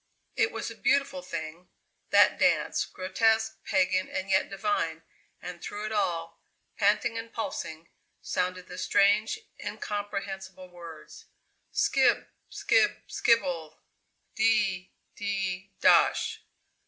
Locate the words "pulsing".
7.31-7.87